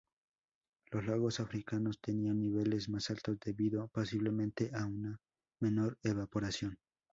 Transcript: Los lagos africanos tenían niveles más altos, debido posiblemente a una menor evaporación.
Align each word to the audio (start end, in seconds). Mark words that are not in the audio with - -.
Los 0.89 1.05
lagos 1.05 1.39
africanos 1.39 2.01
tenían 2.01 2.39
niveles 2.39 2.89
más 2.89 3.11
altos, 3.11 3.39
debido 3.39 3.87
posiblemente 3.89 4.71
a 4.73 4.87
una 4.87 5.19
menor 5.61 5.99
evaporación. 6.01 6.79